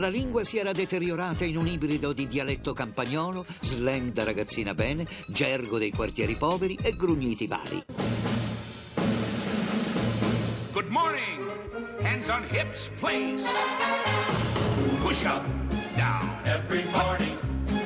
La 0.00 0.08
lingua 0.08 0.44
si 0.44 0.56
era 0.56 0.72
deteriorata 0.72 1.44
in 1.44 1.58
un 1.58 1.66
ibrido 1.66 2.14
di 2.14 2.26
dialetto 2.26 2.72
campagnolo, 2.72 3.44
slang 3.60 4.12
da 4.12 4.24
ragazzina 4.24 4.72
bene, 4.72 5.06
gergo 5.26 5.76
dei 5.76 5.90
quartieri 5.90 6.36
poveri 6.36 6.78
e 6.80 6.96
grugniti 6.96 7.46
vari. 7.46 7.84
Good 10.72 10.88
morning. 10.88 11.50
Hands 12.00 12.26
on 12.30 12.44
hips, 12.48 12.90
please. 12.98 13.44
Push 15.02 15.24
up, 15.26 15.44
down. 15.96 16.26
Every 16.44 16.84
morning, 16.92 17.36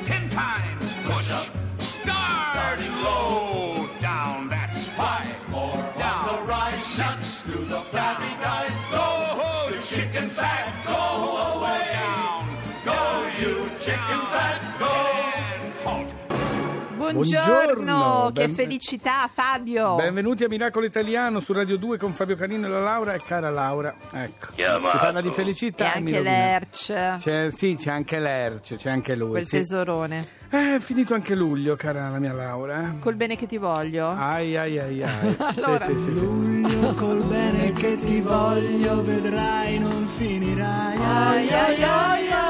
Ten 0.04 0.28
times 0.28 0.94
push. 1.02 1.30
up. 1.32 1.50
Start. 1.78 2.54
Starting 2.54 2.94
low. 3.02 3.88
Down. 3.98 4.48
That's 4.48 4.86
five. 4.86 5.26
more 5.48 5.82
Down. 5.98 6.28
on 6.28 6.46
the 6.46 6.52
rise. 6.52 6.84
Six. 6.84 7.42
To 7.50 7.58
the 7.64 7.80
flabby 7.90 8.30
guys, 8.40 8.70
Go, 8.90 9.34
go. 9.36 9.74
the 9.74 9.82
chicken 9.82 10.28
fat, 10.30 10.70
Buongiorno, 17.14 17.84
Buongiorno, 17.84 18.30
che 18.34 18.46
ben- 18.46 18.54
felicità 18.56 19.30
Fabio. 19.32 19.94
Benvenuti 19.94 20.42
a 20.42 20.48
Miracolo 20.48 20.84
Italiano 20.84 21.38
su 21.38 21.52
Radio 21.52 21.76
2 21.76 21.96
con 21.96 22.12
Fabio 22.12 22.34
Canino 22.34 22.66
e 22.66 22.70
la 22.70 22.80
Laura 22.80 23.12
e 23.14 23.18
cara 23.24 23.50
Laura. 23.50 23.94
Ecco. 24.10 24.48
Si 24.52 24.62
parla 24.62 25.20
di 25.20 25.30
felicità. 25.30 25.92
e 25.94 26.00
mi 26.00 26.08
anche 26.10 26.22
l'Erc, 26.22 27.16
C'è, 27.18 27.50
sì, 27.54 27.76
c'è 27.78 27.90
anche 27.92 28.18
l'Erce, 28.18 28.74
c'è 28.74 28.90
anche 28.90 29.14
lui. 29.14 29.30
quel 29.30 29.44
sì. 29.46 29.58
tesorone. 29.58 30.26
Eh, 30.50 30.74
È 30.74 30.78
finito 30.80 31.14
anche 31.14 31.36
luglio, 31.36 31.76
cara 31.76 32.08
la 32.10 32.18
mia 32.18 32.32
Laura. 32.32 32.88
eh. 32.88 32.98
Col 32.98 33.14
bene 33.14 33.36
che 33.36 33.46
ti 33.46 33.58
voglio. 33.58 34.10
Ai 34.10 34.56
ai 34.56 34.76
ai 34.80 35.02
ai. 35.04 35.36
Allora. 35.56 35.84
Sì, 35.86 35.92
sì, 35.92 35.98
sì, 35.98 36.16
sì. 36.16 36.20
Luglio 36.20 36.94
col 36.94 37.22
bene 37.22 37.70
che 37.70 37.96
ti 37.96 38.20
voglio, 38.20 39.02
vedrai 39.04 39.78
non 39.78 40.04
finirai. 40.06 40.96
Ai, 40.96 41.48
ai, 41.48 41.82
ai, 41.82 42.30
ai. 42.32 42.43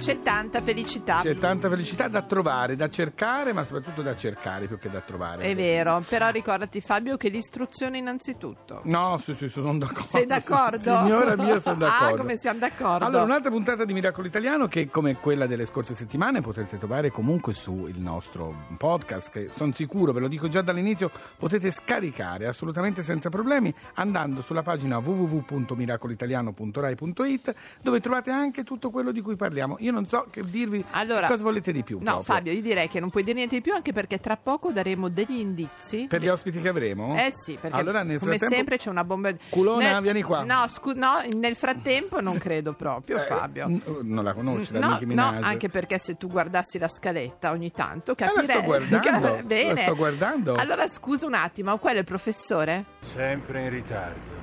C'è 0.00 0.18
tanta 0.20 0.62
felicità. 0.62 1.20
C'è 1.20 1.34
tanta 1.34 1.68
felicità 1.68 2.08
da 2.08 2.22
trovare, 2.22 2.74
da 2.74 2.88
cercare, 2.88 3.52
ma 3.52 3.64
soprattutto 3.64 4.00
da 4.00 4.16
cercare 4.16 4.66
più 4.66 4.78
che 4.78 4.88
da 4.90 5.00
trovare. 5.00 5.42
È 5.42 5.54
vero, 5.54 6.02
però 6.08 6.30
ricordati 6.30 6.80
Fabio 6.80 7.18
che 7.18 7.28
l'istruzione 7.28 7.98
innanzitutto. 7.98 8.80
No, 8.84 9.18
sì, 9.18 9.34
sì, 9.34 9.50
sono 9.50 9.76
d'accordo. 9.76 10.08
Sei 10.08 10.24
d'accordo? 10.24 11.02
Signora 11.02 11.36
mia, 11.36 11.60
sono 11.60 11.74
d'accordo. 11.84 12.14
Ah, 12.14 12.16
come 12.16 12.38
siamo 12.38 12.60
d'accordo. 12.60 13.04
Allora, 13.04 13.24
un'altra 13.24 13.50
puntata 13.50 13.84
di 13.84 13.92
Miracolo 13.92 14.26
Italiano 14.26 14.68
che, 14.68 14.88
come 14.88 15.16
quella 15.16 15.46
delle 15.46 15.66
scorse 15.66 15.94
settimane, 15.94 16.40
potrete 16.40 16.78
trovare 16.78 17.10
comunque 17.10 17.52
sul 17.52 17.92
nostro 17.98 18.68
podcast, 18.78 19.30
che 19.30 19.48
sono 19.50 19.74
sicuro, 19.74 20.12
ve 20.12 20.20
lo 20.20 20.28
dico 20.28 20.48
già 20.48 20.62
dall'inizio, 20.62 21.10
potete 21.36 21.70
scaricare 21.70 22.46
assolutamente 22.46 23.02
senza 23.02 23.28
problemi 23.28 23.70
andando 23.96 24.40
sulla 24.40 24.62
pagina 24.62 24.96
www.miracolitaliano.rai.it 24.96 27.54
dove 27.82 28.00
trovate 28.00 28.30
anche 28.30 28.64
tutto 28.64 28.88
quello 28.88 29.12
di 29.12 29.20
cui 29.20 29.36
parliamo. 29.36 29.76
Io 29.80 29.88
non 29.90 30.06
so 30.06 30.26
che 30.30 30.42
dirvi 30.42 30.84
Allora, 30.92 31.26
cosa 31.26 31.42
volete 31.42 31.72
di 31.72 31.82
più. 31.82 31.98
No, 31.98 32.04
proprio. 32.04 32.22
Fabio, 32.34 32.52
io 32.52 32.62
direi 32.62 32.88
che 32.88 33.00
non 33.00 33.10
puoi 33.10 33.22
dire 33.22 33.36
niente 33.36 33.56
di 33.56 33.60
più 33.62 33.72
anche 33.74 33.92
perché 33.92 34.18
tra 34.18 34.36
poco 34.36 34.70
daremo 34.72 35.08
degli 35.08 35.38
indizi. 35.38 36.06
Per 36.08 36.20
gli 36.20 36.28
ospiti 36.28 36.60
che 36.60 36.68
avremo? 36.68 37.14
Eh 37.16 37.30
sì, 37.32 37.58
perché 37.60 37.76
allora, 37.76 38.02
nel 38.02 38.18
come 38.18 38.38
sempre 38.38 38.76
c'è 38.76 38.88
una 38.90 39.04
bomba. 39.04 39.32
Culona, 39.50 39.92
Nel- 39.92 40.02
vieni 40.02 40.22
qua. 40.22 40.44
No, 40.44 40.66
scu- 40.68 40.96
no, 40.96 41.22
nel 41.34 41.56
frattempo 41.56 42.20
non 42.20 42.36
credo 42.38 42.72
proprio, 42.74 43.18
Eh, 43.20 43.24
Fabio. 43.26 43.68
n- 43.68 43.82
non 44.02 44.24
la 44.24 44.32
conosci, 44.32 44.72
la 44.72 44.78
No, 44.80 44.88
Nicki 44.92 45.04
no, 45.06 45.30
Minaj? 45.30 45.42
anche 45.44 45.68
perché 45.68 45.98
se 45.98 46.16
tu 46.16 46.28
guardassi 46.28 46.78
la 46.78 46.88
scaletta 46.88 47.50
ogni 47.50 47.70
tanto 47.70 48.12
Eh, 48.12 48.24
la 48.24 48.26
capirei. 48.32 48.56
sto 48.56 48.62
guardando, 48.64 49.26
la 49.36 49.42
Bene. 49.42 49.80
sto 49.82 49.94
guardando. 49.96 50.54
Allora 50.54 50.86
scusa 50.88 51.26
un 51.26 51.34
attimo, 51.34 51.76
quello 51.78 51.96
è 51.96 52.00
il 52.00 52.04
professore? 52.06 52.84
Sempre 53.02 53.62
in 53.64 53.70
ritardo. 53.70 54.38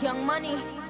Young 0.00 0.24
Money. 0.24 0.81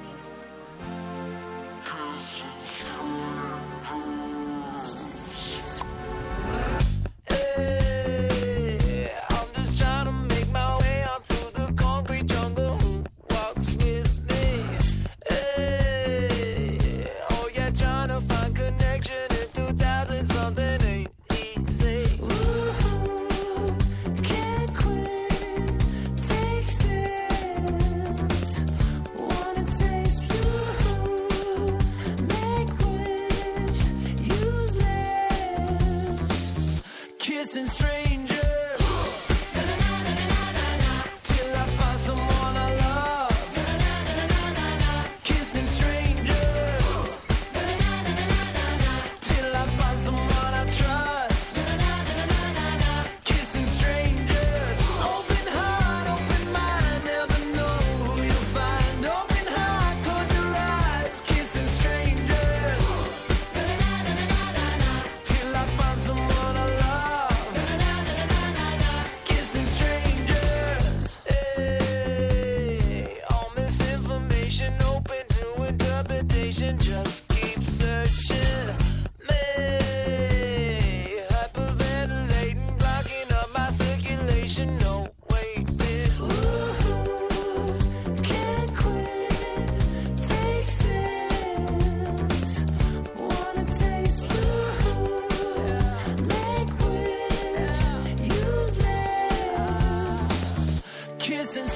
Kissing 37.52 37.66
strangers 37.66 38.11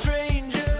Kissing 0.06 0.75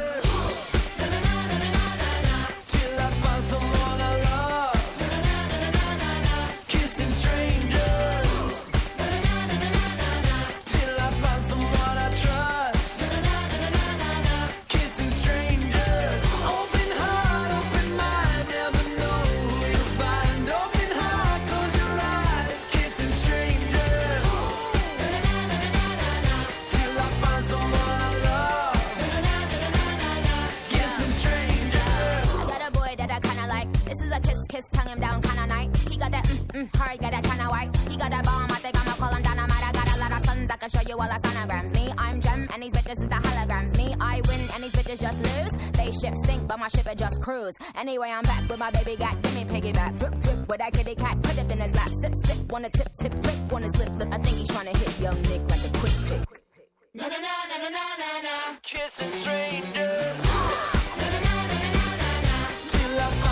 sons, 40.97 41.11
I 41.13 41.19
can 41.19 41.33
show 41.33 41.43
you 41.47 41.53
all 41.53 41.61
the 41.61 41.69
sonograms. 41.69 41.75
Me, 41.75 41.93
I'm 41.99 42.21
gem, 42.21 42.49
and 42.53 42.63
these 42.63 42.73
bitches 42.73 43.01
is 43.01 43.09
the 43.09 43.15
holograms. 43.15 43.77
Me, 43.77 43.95
I 44.01 44.21
win, 44.29 44.41
and 44.55 44.63
these 44.63 44.73
bitches 44.73 45.01
just 45.01 45.19
lose. 45.19 45.53
They 45.73 45.93
ship 45.93 46.15
sink, 46.25 46.49
but 46.49 46.59
my 46.59 46.69
ship 46.69 46.87
it 46.87 46.99
just 46.99 47.23
cruise. 47.23 47.55
Anyway, 47.77 48.11
I'm 48.11 48.23
back 48.23 48.49
with 48.49 48.59
my 48.59 48.71
baby 48.71 48.97
got, 48.97 49.21
give 49.23 49.35
me 49.35 49.45
piggyback. 49.45 49.99
Drip, 49.99 50.21
drip, 50.21 50.49
with 50.49 50.59
that 50.59 50.73
kitty 50.73 50.95
cat, 50.95 51.23
put 51.23 51.39
it 51.39 51.51
in 51.51 51.61
his 51.61 51.75
lap. 51.75 51.91
Sip, 52.01 52.15
sip, 52.25 52.53
wanna 52.53 52.71
tip, 52.71 52.89
tip, 53.01 53.15
lick, 53.25 53.53
on 53.53 53.63
his 53.63 53.77
lip. 53.79 53.91
I 54.11 54.19
think 54.19 54.37
he's 54.37 54.49
trying 54.49 54.73
to 54.73 54.79
hit 54.79 55.01
young 55.01 55.23
Nick 55.23 55.43
like 55.49 55.65
a 55.65 55.79
quick 55.79 55.97
pick. 56.09 56.43
Na 56.95 57.09
na 57.09 57.17
na 57.17 57.33
na 57.51 57.57
na 57.59 57.69
na 57.69 57.85
na 57.99 58.21
na. 58.23 58.57
Kissing 58.63 59.11
strangers. 59.13 60.17
Till 62.73 62.99
I 62.99 63.26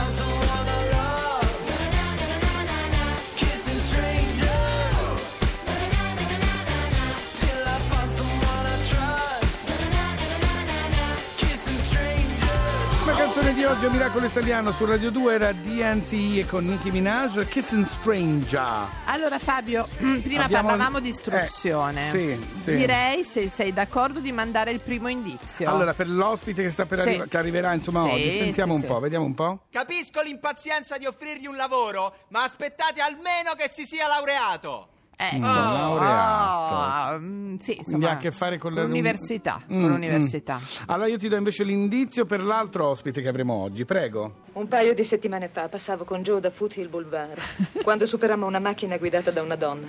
oggi 13.75 13.87
a 13.87 13.91
Miracolo 13.91 14.27
Italiano 14.27 14.71
su 14.73 14.85
Radio 14.85 15.11
2 15.11 15.35
era 15.35 15.53
DNCE 15.53 16.41
e 16.41 16.47
con 16.47 16.65
Nicki 16.65 16.91
Minaj 16.93 17.45
Kissing 17.49 17.85
Stranger. 17.85 18.89
Allora 19.07 19.39
Fabio, 19.39 19.87
prima 19.97 20.45
Abbiamo- 20.45 20.69
parlavamo 20.69 21.01
di 21.01 21.09
istruzione. 21.09 22.07
Eh, 22.07 22.11
sì, 22.11 22.47
sì. 22.63 22.77
Direi, 22.77 23.25
se 23.25 23.51
sei 23.53 23.73
d'accordo, 23.73 24.21
di 24.21 24.31
mandare 24.33 24.71
il 24.71 24.79
primo 24.81 25.09
indizio. 25.09 25.69
Allora, 25.69 25.93
per 25.93 26.09
l'ospite 26.09 26.63
che 26.63 26.71
sta 26.71 26.87
per 26.87 27.03
Sì. 27.03 27.23
che 27.29 27.37
arriverà 27.37 27.73
insomma 27.73 28.05
Sì, 28.05 28.11
oggi, 28.11 28.37
sentiamo 28.39 28.73
sì, 28.75 28.77
un 28.79 28.83
sì. 28.83 28.87
po', 28.93 29.01
vediamo 29.01 29.25
un 29.25 29.35
po'. 29.35 29.61
Capisco 29.71 30.23
l'impazienza 30.23 30.97
di 30.97 31.07
offrirgli 31.07 31.47
un 31.47 31.57
lavoro, 31.57 32.15
ma 32.29 32.45
aspettate 32.45 33.01
almeno 33.01 33.55
che 33.57 33.69
si 33.69 33.85
sia 33.87 34.07
laureato. 34.07 34.89
Ecco. 35.17 35.37
Mm, 35.37 35.43
laureato. 35.43 36.75
Ah, 36.75 37.17
mm, 37.19 37.57
sì, 37.57 37.77
insomma, 37.79 38.11
ha 38.11 38.13
a 38.13 38.17
che 38.17 38.31
fare 38.33 38.59
con, 38.59 38.75
l'università. 38.75 39.61
Mm, 39.73 39.81
con 39.81 39.91
l'università. 39.91 40.57
mm. 40.57 40.85
Allora 40.87 41.09
io 41.09 41.19
ti 41.19 41.29
do 41.29 41.37
invece 41.37 41.65
l'indizio 41.65 42.25
per 42.25 42.43
l'altro 42.43 42.89
ospite 42.89 43.23
che 43.23 43.29
avremo 43.29 43.55
oggi, 43.55 43.85
prego. 43.85 44.43
Un 44.55 44.69
paio 44.69 44.95
di 44.95 45.05
settimane 45.05 45.49
fa 45.49 45.69
passavo 45.69 46.05
con 46.05 46.23
Joe 46.23 46.41
da 46.41 46.51
Foothill 46.51 46.89
Boulevard, 46.89 47.39
quando 47.83 48.07
superammo 48.07 48.47
una 48.47 48.59
macchina 48.59 48.97
guidata 48.99 49.31
da 49.31 49.43
una 49.43 49.57
donna. 49.57 49.87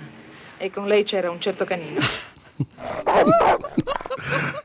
E 0.58 0.70
con 0.70 0.86
lei 0.86 1.02
c'era 1.04 1.30
un 1.30 1.40
certo 1.40 1.64
canino. 1.64 2.00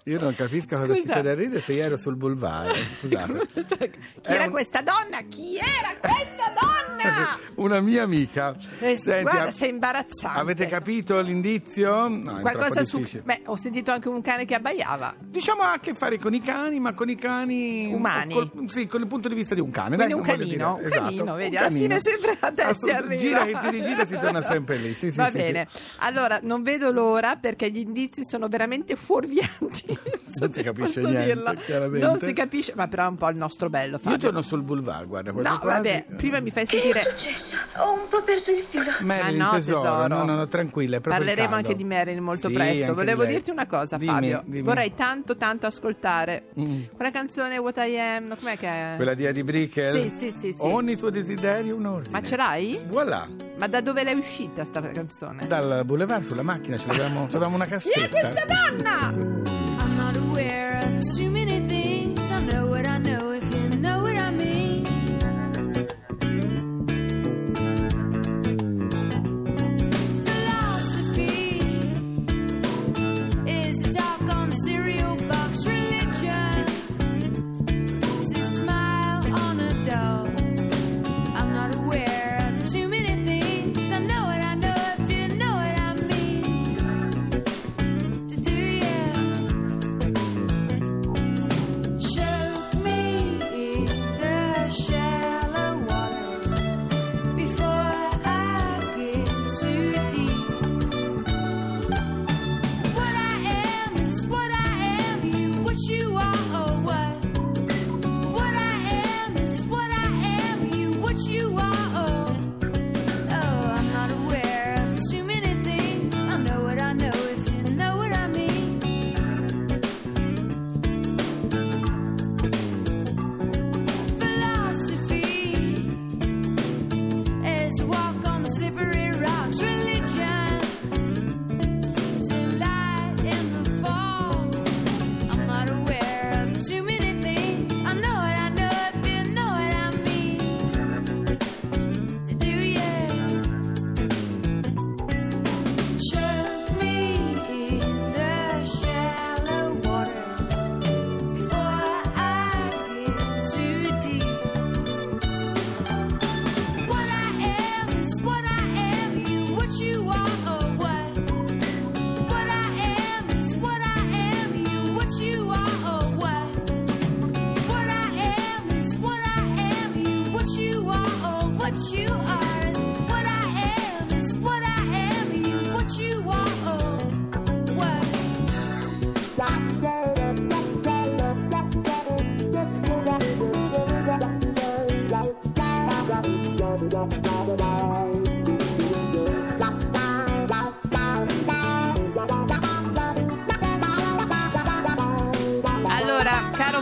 Io 0.06 0.20
non 0.20 0.36
capisco 0.36 0.78
cosa 0.78 0.94
ci 0.94 1.02
Scusa. 1.02 1.14
sia 1.14 1.22
da 1.22 1.34
ridere 1.36 1.62
se 1.62 1.74
io 1.74 1.84
ero 1.84 1.98
sul 1.98 2.16
boulevard. 2.16 2.74
Scusate. 3.00 3.92
Chi 4.22 4.32
era 4.32 4.46
un- 4.46 4.50
questa 4.52 4.82
donna? 4.82 5.20
Chi 5.30 5.58
era 5.58 5.96
questa 6.00 6.52
donna? 6.60 7.40
Una 7.56 7.80
mia 7.82 8.04
amica. 8.04 8.56
Eh, 8.80 8.96
Senti, 8.96 9.22
guarda, 9.22 9.44
a- 9.50 9.52
sei 9.52 9.70
imbarazzante. 9.70 10.40
Avete 10.40 10.66
capito 10.68 11.20
l'indizio? 11.22 12.08
No, 12.08 12.40
Qualcosa 12.42 12.84
su. 12.84 13.02
Beh, 13.24 13.42
ho 13.46 13.56
sentito 13.56 13.92
anche 13.92 14.08
un 14.10 14.22
cane 14.22 14.46
che 14.46 14.56
abbaiava. 14.56 15.16
Diciamo 15.20 15.62
ha 15.62 15.74
a 15.74 15.80
che 15.80 15.94
fare 15.94 16.18
con 16.18 16.34
i 16.34 16.42
cani, 16.42 16.80
ma 16.80 16.94
con 16.94 17.10
i 17.10 17.16
cani 17.16 17.92
Umani. 17.94 18.34
col- 18.34 18.52
sì, 18.68 18.88
con 18.88 19.02
il 19.02 19.08
punto 19.08 19.28
di 19.30 19.36
vista 19.36 19.54
di 19.56 19.62
un 19.62 19.70
cane. 19.72 19.96
Quindi 19.96 20.14
dai, 20.14 20.22
un 20.22 20.26
canino, 20.26 20.76
un 20.80 20.86
esatto, 20.86 21.02
canino, 21.04 21.32
un 21.32 21.38
vedi, 21.38 21.58
alla 21.58 21.68
canino. 21.68 21.84
fine 21.88 22.00
sempre 22.00 22.38
a 22.40 22.52
te 22.52 22.74
si 22.74 22.90
arriva. 22.90 23.22
Gira 23.22 23.46
che 23.46 23.58
ti 23.60 23.70
rigira, 23.70 24.06
si 24.06 24.18
torna 24.18 24.42
sempre 24.42 24.78
lì. 24.78 24.94
Sì, 24.94 25.12
sì, 25.12 25.18
Va 25.18 25.30
sì, 25.30 25.38
bene, 25.38 25.68
allora 26.00 26.40
non 26.42 26.64
vedo 26.64 26.92
l'ora 26.92 27.36
perché 27.36 27.70
gli 27.70 27.78
indizi 27.80 28.24
sono 28.26 28.41
veramente 28.48 28.96
fuorvianti. 28.96 30.20
Non 30.42 30.50
si 30.54 30.64
capisce 30.64 31.02
niente. 31.02 31.58
Non 32.00 32.18
si 32.22 32.32
capisce, 32.32 32.72
ma 32.74 32.88
però 32.88 33.04
è 33.04 33.08
un 33.10 33.18
po' 33.18 33.28
il 33.28 33.36
nostro 33.36 33.70
bello. 33.70 33.96
Io 33.98 34.00
Fabio. 34.02 34.18
torno 34.18 34.42
sul 34.42 34.62
boulevard, 34.62 35.06
guarda. 35.06 35.32
No, 35.34 35.42
quasi. 35.60 35.60
vabbè, 35.60 36.06
prima 36.16 36.40
mi 36.40 36.52
fai 36.52 36.66
sentire. 36.66 37.02
successo? 37.02 37.58
Ho 37.80 37.92
un 37.96 38.08
po' 38.10 38.22
perso 38.22 38.52
il 38.52 38.64
filo. 38.64 38.92
Marilyn, 39.02 39.38
Ma 39.38 39.46
no, 39.48 39.52
tesoro, 39.56 39.82
tesoro. 39.82 40.08
no, 40.08 40.24
no, 40.24 40.36
no, 40.36 40.48
tranquilla, 40.48 40.98
è 40.98 41.00
Parleremo 41.02 41.54
anche 41.54 41.76
di 41.76 41.84
Marilyn 41.84 42.24
molto 42.24 42.48
Sì, 42.48 42.54
presto. 42.54 42.94
Volevo 42.94 43.24
lei. 43.24 43.34
dirti 43.34 43.50
una 43.52 43.66
cosa, 43.68 43.98
Dimmi, 43.98 44.10
Fabio. 44.32 44.42
dimmi. 44.46 44.62
Vorrei 44.62 44.94
tanto, 44.96 45.36
tanto 45.36 45.66
ascoltare 45.66 46.44
Mm. 46.58 46.84
quella 46.96 47.12
canzone 47.12 47.58
What 47.58 47.78
I 47.86 48.00
Am. 48.00 48.38
Com'è 48.40 48.58
che 48.58 48.68
è? 48.68 48.94
Quella 48.96 49.14
di 49.14 49.26
Eddie 49.26 49.44
Brickell? 49.44 50.00
Sì, 50.02 50.10
sì, 50.10 50.32
sì, 50.32 50.54
sì. 50.54 50.60
Ogni 50.62 50.96
tuo 50.96 51.10
desiderio 51.10 51.76
un 51.76 51.86
ordine. 51.88 52.10
Ma 52.18 52.24
ce 52.24 52.38
l'hai? 52.38 52.80
Voilà, 52.88 53.28
Ma 53.58 53.68
da 53.68 53.82
dove 53.82 54.04
l'hai 54.04 54.18
uscita 54.18 54.64
sta 54.64 54.82
canzone? 54.82 55.48
dal 55.48 55.84
boulevard 55.86 56.24
sulla 56.24 56.42
macchina 56.44 56.78
ce 56.78 56.88
l'avevamo 56.88 57.56
una 57.56 57.66
cassetta. 57.66 58.08
Chi 58.08 58.16
è 58.16 58.20
questa 58.20 58.46
donna? 58.46 59.61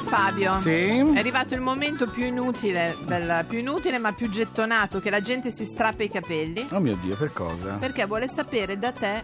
Fabio, 0.09 0.59
Sì? 0.59 0.87
è 1.13 1.17
arrivato 1.19 1.53
il 1.53 1.61
momento 1.61 2.07
più 2.09 2.25
inutile, 2.25 2.95
del, 3.05 3.45
più 3.47 3.59
inutile 3.59 3.99
ma 3.99 4.11
più 4.13 4.27
gettonato, 4.29 4.99
che 4.99 5.09
la 5.11 5.21
gente 5.21 5.51
si 5.51 5.65
strappa 5.65 6.01
i 6.03 6.09
capelli, 6.09 6.67
Oh 6.71 6.79
mio 6.79 6.97
Dio, 7.01 7.15
per 7.15 7.31
cosa? 7.31 7.75
perché 7.75 8.05
vuole 8.05 8.27
sapere 8.27 8.77
da 8.79 8.91
te 8.91 9.23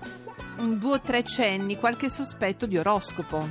un 0.57 0.77
due 0.77 0.93
o 0.93 1.01
tre 1.01 1.23
cenni, 1.23 1.77
qualche 1.77 2.07
sospetto 2.07 2.65
di 2.67 2.77
oroscopo. 2.77 3.47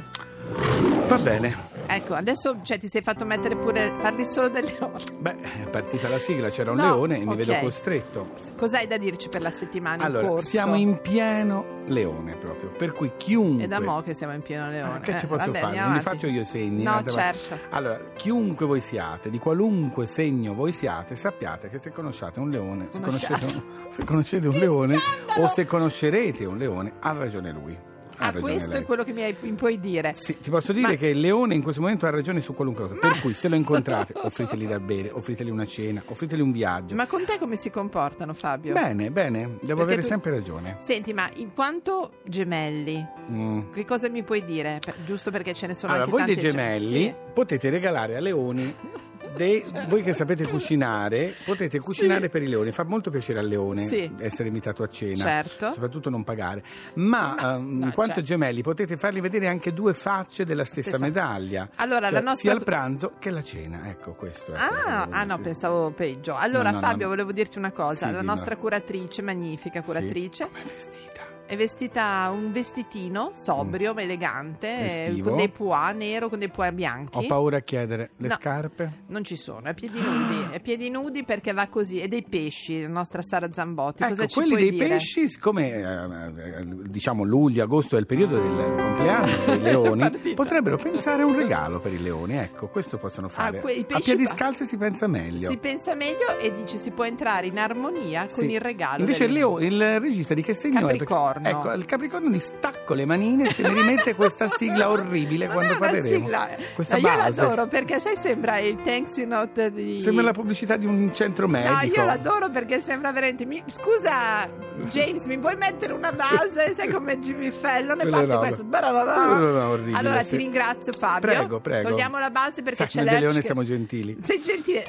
Va 1.09 1.19
bene. 1.19 1.74
Ecco, 1.87 2.15
adesso 2.15 2.59
cioè, 2.63 2.79
ti 2.79 2.89
sei 2.89 3.03
fatto 3.03 3.25
mettere 3.25 3.57
pure, 3.57 3.93
parli 4.01 4.25
solo 4.25 4.49
delle 4.49 4.77
ore. 4.81 5.05
Beh, 5.19 5.37
è 5.65 5.69
partita 5.71 6.09
la 6.09 6.19
sigla, 6.19 6.49
c'era 6.49 6.71
un 6.73 6.79
No, 6.79 6.85
leone 6.95 7.17
e 7.19 7.25
mi 7.25 7.33
ok. 7.33 7.37
vedo 7.37 7.55
costretto. 7.61 8.27
Cos'hai 8.57 8.87
da 8.87 8.97
dirci 8.97 9.29
per 9.29 9.43
la 9.43 9.51
settimana 9.51 9.97
in 9.97 10.03
Allora, 10.03 10.27
corso? 10.29 10.47
siamo 10.49 10.75
in 10.75 10.99
pieno 11.01 11.83
leone 11.87 12.35
proprio, 12.37 12.71
per 12.71 12.93
cui 12.93 13.13
chiunque... 13.17 13.65
È 13.65 13.69
da 13.69 13.81
mo' 13.81 14.03
che 14.03 14.15
siamo 14.15 14.33
in 14.33 14.43
pieno 14.43 14.69
leone. 14.71 14.97
Ah, 14.97 15.01
che 15.01 15.19
ci 15.19 15.27
Eh, 15.27 15.29
posso 15.29 15.45
vabbè, 15.47 15.59
fare? 15.61 15.79
Non 15.81 15.93
li 15.93 16.01
faccio 16.01 16.27
io 16.27 16.41
i 16.41 16.45
segni. 16.45 16.83
No, 16.83 17.03
certo. 17.07 17.59
Allora, 17.71 18.01
chiunque 18.17 18.67
voi 18.67 18.81
siate, 18.81 19.31
di 19.31 19.39
qualunque 19.39 20.07
segno 20.07 20.55
voi 20.55 20.73
siate, 20.73 21.15
sappiate 21.17 21.69
che 21.69 21.79
se 21.79 21.91
conosciate 21.93 22.41
un 22.41 22.51
leone, 22.51 22.89
se 22.91 23.01
conoscete 23.01 23.45
un, 23.45 23.63
se 23.91 24.05
conoscete 24.05 24.49
un 24.49 24.57
leone 24.59 24.97
o 25.37 25.47
se 25.47 25.65
conoscerete 25.67 26.45
un 26.45 26.57
leone, 26.57 26.95
ha 27.01 27.13
ragione 27.13 27.53
lui. 27.53 27.79
Ah, 28.19 28.33
questo 28.33 28.71
lei. 28.71 28.81
è 28.81 28.85
quello 28.85 29.03
che 29.05 29.13
mi, 29.13 29.23
hai- 29.23 29.37
mi 29.41 29.53
puoi 29.53 29.79
dire. 29.81 30.13
Sì, 30.17 30.39
ti 30.41 30.51
posso 30.51 30.73
dire 30.73 30.89
Ma- 30.89 30.95
che 30.95 31.09
il 31.09 31.21
leone 31.21 31.55
in 31.55 31.63
questo 31.63 31.81
momento 31.81 32.07
ha 32.07 32.11
ragione 32.11 32.41
su 32.41 32.55
qualunque 32.55 32.85
cosa. 32.85 32.95
Per 32.97 33.21
cui 33.21 33.33
se 33.35 33.49
lo 33.49 33.55
incontrate, 33.57 34.13
offriteli 34.23 34.67
da 34.67 34.79
bere, 34.81 35.11
offriteli 35.11 35.51
una 35.51 35.67
cena, 35.67 36.03
offriteli 36.07 36.41
un 36.41 36.53
viaggio. 36.53 36.95
Ma 36.95 37.07
con 37.07 37.25
te 37.25 37.39
come 37.39 37.57
si 37.57 37.71
comportano, 37.71 38.33
Fabio? 38.35 38.73
Bene, 38.73 39.11
bene, 39.11 39.41
devo 39.41 39.59
Perché 39.61 39.83
avere 39.83 40.03
tu- 40.03 40.09
sempre 40.09 40.31
ragione. 40.31 40.77
Senti, 40.79 41.13
ma 41.13 41.29
in 41.37 41.53
quanto 41.55 42.13
gemelli, 42.25 43.05
Mm. 43.31 43.71
che 43.73 43.85
cosa 43.85 44.09
mi 44.09 44.23
puoi 44.23 44.45
dire? 44.45 44.79
Per- 44.85 44.97
giusto 45.05 45.31
perché 45.31 45.55
ce 45.55 45.67
ne 45.67 45.75
sono 45.75 45.93
Allora, 45.95 46.09
anche 46.11 46.17
voi 46.25 46.35
dei 46.35 46.37
gemelli 46.51 47.03
Sì. 47.05 47.15
potete 47.33 47.71
regalare 47.71 48.17
a 48.17 48.21
leoni 48.21 48.75
dei- 49.35 49.65
voi 49.89 50.03
che 50.03 50.13
sapete 50.13 50.47
cucinare, 50.47 51.35
potete 51.45 51.79
cucinare 51.81 52.29
per 52.29 52.43
i 52.43 52.49
leoni. 52.49 52.73
Fa 52.73 52.85
molto 52.85 53.11
piacere 53.11 53.39
al 53.41 53.47
leone 53.47 53.87
Sì. 53.87 54.11
essere 54.19 54.49
invitato 54.49 54.83
a 54.83 54.89
cena, 54.89 55.17
Certo. 55.17 55.73
soprattutto 55.73 56.11
non 56.11 56.25
pagare. 56.25 56.63
Ma 56.95 57.37
ehm, 57.57 57.83
in 57.83 57.91
quanto 57.93 58.15
certo. 58.15 58.23
gemelli 58.23 58.63
potete 58.63 58.97
fargli 58.97 59.21
vedere 59.21 59.47
anche 59.49 59.73
due 59.73 59.95
facce 59.95 60.45
della 60.45 60.65
stessa 60.65 60.91
Stessa- 60.97 61.05
medaglia. 61.05 61.69
Allora, 61.77 62.03
Cioè, 62.09 62.13
la 62.13 62.21
nostra- 62.21 62.51
sia 62.51 62.53
al 62.53 62.65
pranzo 62.65 63.13
che 63.19 63.29
alla 63.29 63.43
cena. 63.43 63.89
Ecco, 63.89 64.13
questo 64.15 64.53
è. 64.53 64.57
Ah, 64.59 65.09
ah, 65.11 65.25
no, 65.25 65.37
sì. 65.37 65.43
pensavo 65.43 65.91
peggio. 65.91 66.37
Allora, 66.37 66.71
No, 66.71 66.81
no, 66.81 66.81
Fabio, 66.81 67.05
no. 67.05 67.09
volevo 67.11 67.33
dirti 67.33 67.59
una 67.59 67.71
cosa. 67.73 68.07
Sì, 68.07 68.13
la 68.13 68.23
nostra 68.23 68.57
curatrice, 68.57 69.23
magnifica 69.23 69.83
curatrice, 69.83 70.45
Sì, 70.45 70.51
com'è 70.51 70.63
vestita? 70.63 71.23
È 71.47 71.57
vestita 71.57 72.31
un 72.33 72.51
vestitino 72.53 73.31
sobrio 73.33 73.93
ma 73.95 74.03
elegante, 74.03 74.67
eh, 74.69 74.83
Mm. 74.83 75.09
Estivo. 75.09 75.29
con 75.29 75.37
dei 75.39 75.49
pois 75.49 75.95
nero, 75.95 76.29
con 76.29 76.39
dei 76.39 76.49
pois 76.49 76.73
bianchi. 76.73 77.19
Ho 77.19 77.27
paura 77.27 77.59
a 77.59 77.61
chiedere 77.61 78.11
le 78.17 78.29
No. 78.29 78.35
scarpe. 78.35 78.93
Non 79.09 79.25
ci 79.25 79.37
sono, 79.37 79.67
è 79.69 79.75
piedi 79.75 80.01
nudi, 80.01 80.47
è 80.53 80.61
piedi 80.61 80.89
nudi 80.91 81.23
perché 81.25 81.53
va 81.53 81.67
così. 81.69 82.01
E 82.01 82.09
dei 82.09 82.23
pesci, 82.23 82.83
la 82.83 82.89
nostra 82.89 83.21
Sara 83.23 83.53
Zambotti. 83.53 84.03
Cosa 84.05 84.23
Ecco, 84.23 84.27
ci 84.27 84.35
quelli 84.35 84.51
puoi 84.51 84.63
dei 84.63 84.71
dire? 84.71 84.89
pesci, 84.89 85.29
siccome 85.29 85.71
eh, 85.71 86.61
eh, 86.61 86.65
diciamo 86.89 87.23
luglio, 87.25 87.63
agosto 87.63 87.97
è 87.97 87.99
il 88.01 88.07
periodo 88.07 88.39
del 88.41 88.75
compleanno 88.77 89.45
dei 89.47 89.61
leoni, 89.61 90.01
Partita. 90.01 90.35
potrebbero 90.35 90.77
pensare 90.79 91.23
a 91.23 91.27
un 91.27 91.37
regalo 91.37 91.81
per 91.81 91.93
i 91.93 91.99
leoni. 92.01 92.37
Ecco, 92.37 92.69
questo 92.69 92.97
possono 92.99 93.29
fare. 93.29 93.59
Ah, 93.59 93.61
que- 93.61 93.73
i 93.73 93.81
a 93.81 93.85
pesci 93.85 94.03
piedi 94.03 94.25
fa- 94.27 94.35
scalzi 94.35 94.67
si 94.67 94.77
pensa 94.77 95.07
meglio. 95.07 95.49
Si 95.51 95.57
pensa 95.59 95.95
meglio 95.95 96.39
e 96.39 96.53
dice 96.53 96.79
si 96.79 96.91
può 96.91 97.05
entrare 97.05 97.47
in 97.47 97.59
armonia 97.59 98.23
con 98.27 98.45
Sì. 98.45 98.53
il 98.53 98.61
regalo. 98.61 99.01
Invece 99.01 99.27
del- 99.27 99.29
il, 99.29 99.35
leo- 99.39 99.61
il 99.61 100.01
regista 100.01 100.35
di 100.35 100.43
che 100.43 100.55
segno 100.55 100.81
Capricorno. 100.81 100.93
è? 100.95 100.99
Perché- 100.99 101.34
ecco, 101.43 101.73
il 101.73 101.85
Capricorno 101.85 102.29
gli 102.31 102.39
stacco 102.39 102.95
le 102.95 103.05
manine 103.05 103.49
e 103.49 103.53
se 103.53 103.63
mi 103.63 103.75
rimette 103.75 104.15
questa 104.15 104.49
sigla 104.49 104.91
orribile 104.91 105.47
Non 105.47 105.55
quando 105.55 105.79
parleremo. 105.79 106.09
sigla. 106.09 106.49
Questa 106.75 106.97
No, 106.97 107.09
io 107.09 107.17
base. 107.17 107.41
l'adoro 107.41 107.67
perché 107.67 108.01
sai 108.01 108.17
sembra 108.17 108.59
il 108.59 108.77
Thanks 108.83 109.17
You 109.17 109.27
Note 109.29 109.73
di 109.73 110.01
Sembra 110.01 110.25
la 110.25 110.33
pubblicità 110.33 110.77
di 110.77 110.87
un 110.87 111.13
centro 111.15 111.47
No, 111.47 111.53
medico. 111.53 111.97
io 112.01 112.05
l'adoro 112.05 112.51
perché 112.51 112.81
sembra 112.81 113.13
veramente. 113.13 113.45
mi- 113.47 113.63
Scusa, 113.67 114.47
James, 114.91 115.25
mi 115.27 115.39
puoi 115.39 115.57
mettere 115.57 115.93
una 115.93 116.13
base? 116.13 116.75
Sai 116.75 116.89
come 116.89 117.19
Jimmy 117.19 117.51
Fallon 117.51 118.01
e 118.01 118.09
parte 118.09 118.37
questo. 118.37 118.65
Orribili, 118.71 119.97
Allora 119.97 120.23
sì. 120.23 120.31
ti 120.31 120.37
ringrazio, 120.37 120.93
Fabio. 120.93 121.21
Prego, 121.29 121.61
prego. 121.61 121.89
Togliamo 121.91 122.19
la 122.19 122.31
base 122.31 122.63
perché 122.63 122.89
Sai, 122.89 123.05
c'è 123.05 123.21
l'Erci. 123.21 123.43
siamo 123.43 123.63
gentili. 123.63 124.17
Sei 124.23 124.41
gentile. 124.41 124.83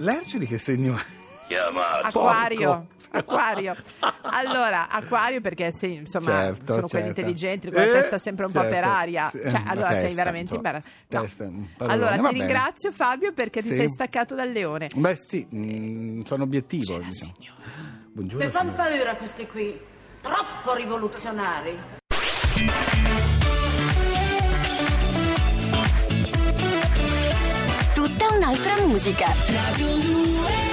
L'erce 0.00 0.38
di 0.38 0.46
che 0.46 0.58
segno 0.58 0.94
è? 0.96 1.18
Acquario, 1.56 2.68
Porco. 2.70 2.86
acquario. 3.10 3.74
Allora, 4.22 4.88
acquario 4.88 5.40
perché 5.40 5.72
sei, 5.72 5.94
insomma, 5.96 6.30
Certo, 6.30 6.74
sono 6.74 6.86
quelli 6.88 7.06
certo. 7.06 7.20
intelligenti, 7.20 7.70
con 7.70 7.80
la 7.82 7.88
Eh, 7.88 7.92
testa 7.92 8.18
sempre 8.18 8.46
un 8.46 8.52
po' 8.52 8.60
per 8.60 8.72
certo, 8.72 8.88
aria. 8.88 9.28
sì, 9.30 9.38
Cioè, 9.38 9.62
allora 9.66 9.88
sei 9.92 10.00
testa, 10.02 10.14
veramente 10.16 10.54
insomma, 10.54 10.82
imbarazzato. 11.08 11.44
No. 11.50 11.68
Allora, 11.90 12.14
ti 12.16 12.20
bene. 12.20 12.32
ringrazio 12.38 12.92
Fabio 12.92 13.32
perché 13.32 13.62
ti 13.62 13.68
Sì. 13.70 13.76
sei 13.76 13.88
staccato 13.88 14.34
dal 14.34 14.50
leone. 14.50 14.88
Beh 14.94 15.16
sì, 15.16 15.46
mm, 15.54 16.22
sono 16.22 16.44
obiettivo. 16.44 16.98
diciamo. 16.98 17.34
Buongiorno. 18.12 18.44
Mi 18.44 18.50
fanno 18.50 18.72
paura 18.74 19.14
questi 19.16 19.46
qui, 19.46 19.78
troppo 20.20 20.74
rivoluzionari. 20.74 21.78
Tutta 27.94 28.32
un'altra 28.34 28.76
musica. 28.86 29.26
Radio 29.26 29.86
2 29.96 30.69